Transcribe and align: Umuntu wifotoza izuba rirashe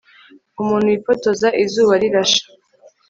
Umuntu 0.61 0.87
wifotoza 0.91 1.47
izuba 1.63 1.93
rirashe 2.01 2.43